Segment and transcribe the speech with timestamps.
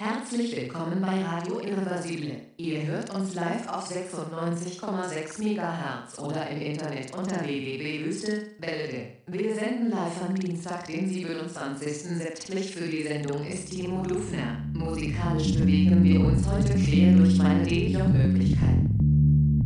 [0.00, 2.36] Herzlich willkommen bei Radio Irreversible.
[2.56, 9.08] Ihr hört uns live auf 96,6 MHz oder im Internet unter www.wüstebälde.
[9.26, 11.92] Wir senden live am Dienstag, den 27.
[12.16, 12.62] September.
[12.62, 14.58] Für die Sendung ist Timo Dufner.
[14.72, 18.97] Musikalisch bewegen wir uns heute quer durch meine DJ-Möglichkeiten.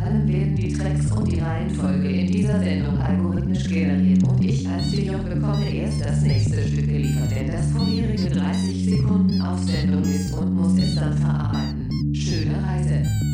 [0.05, 4.91] Allem werden die Tracks und die Reihenfolge in dieser Sendung algorithmisch generiert und ich als
[4.91, 10.33] DJ bekomme erst das nächste Stück geliefert, denn das vorherige 30 Sekunden auf Sendung ist
[10.35, 12.15] und muss es dann verarbeiten.
[12.15, 13.32] Schöne Reise!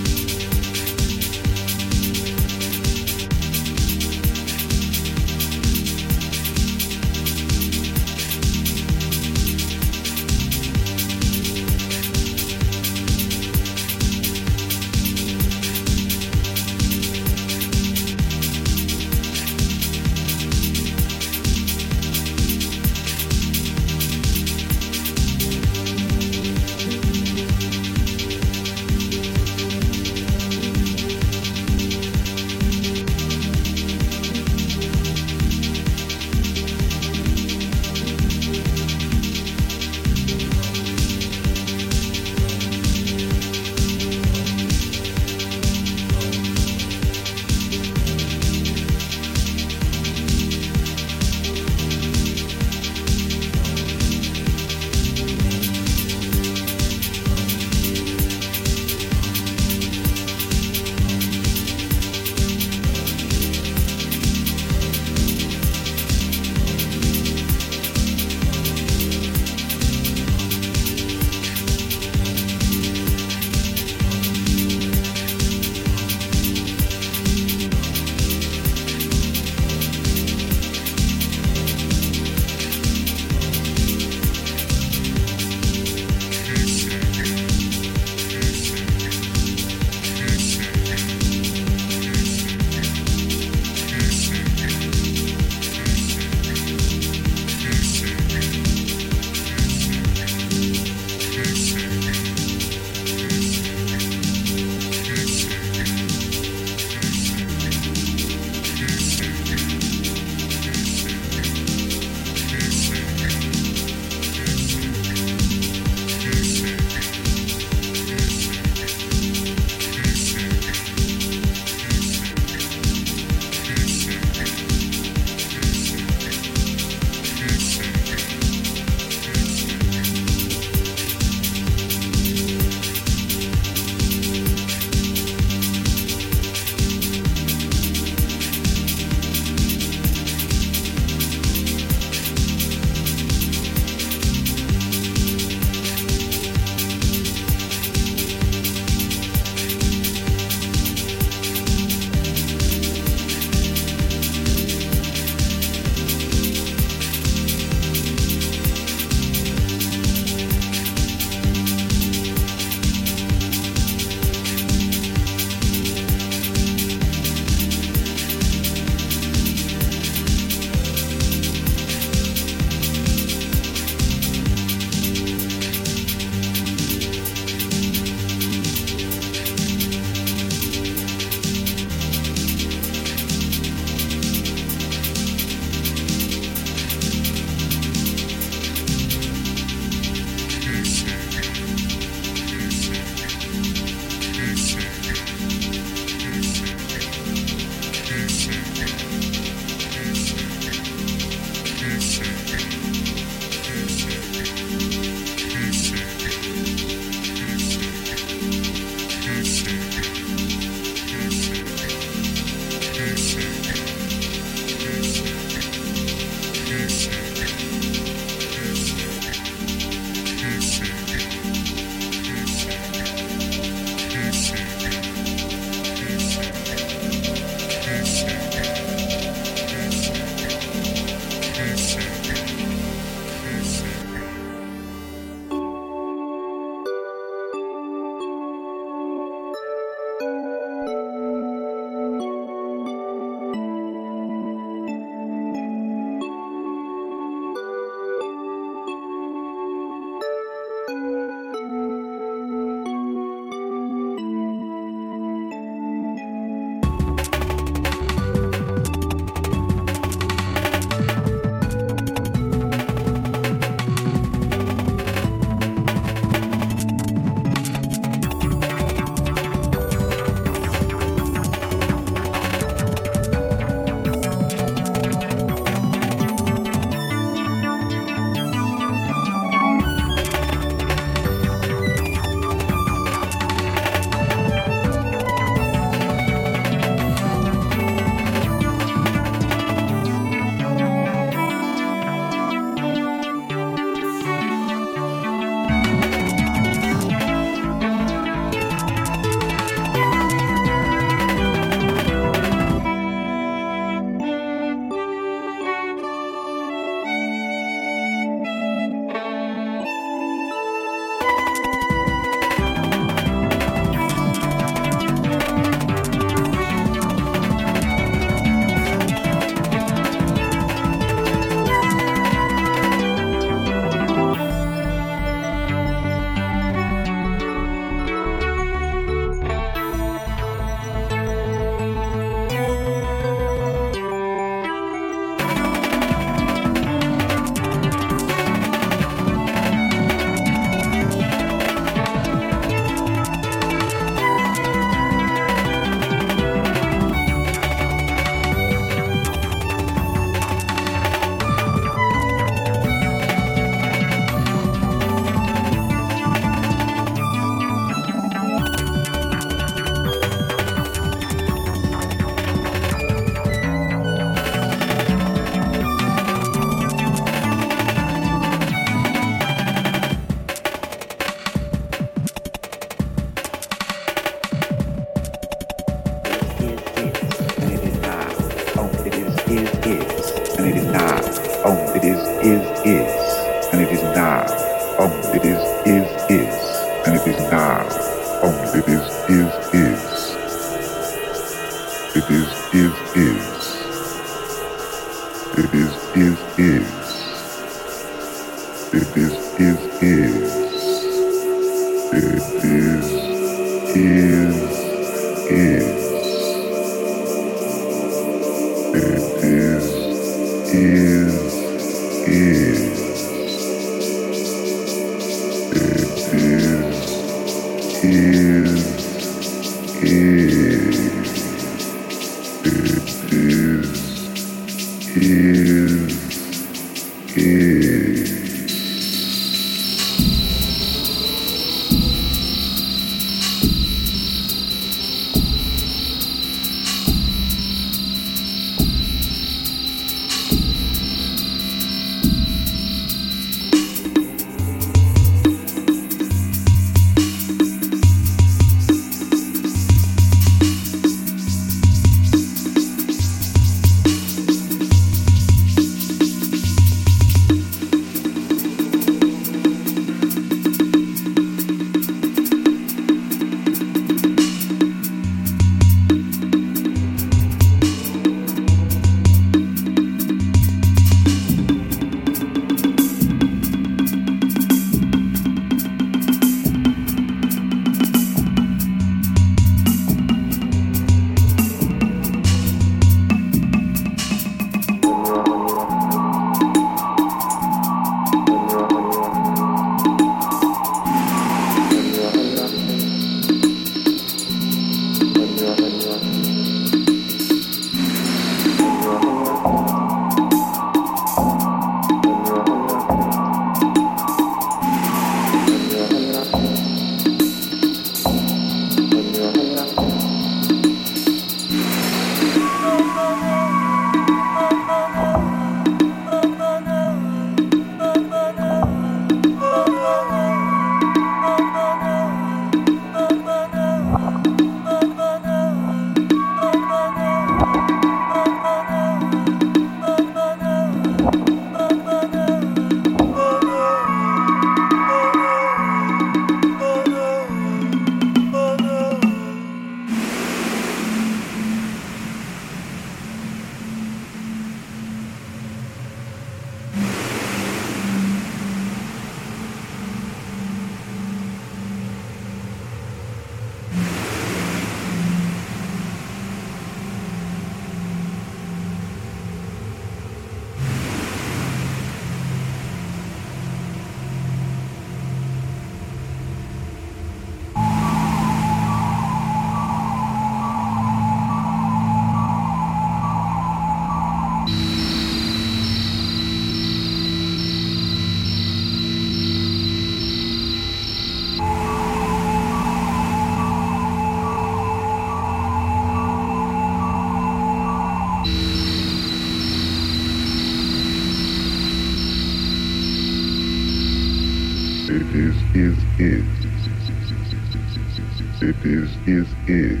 [598.60, 600.00] it is, is, is.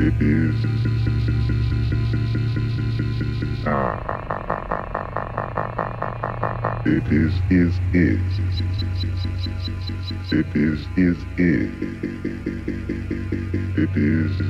[0.00, 0.66] It is.
[3.66, 4.22] Ah.
[6.86, 8.40] It is, is, is.
[10.32, 11.70] It is, is, is.
[13.76, 14.42] It is.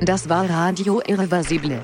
[0.05, 1.81] Das war Radio Irreversible.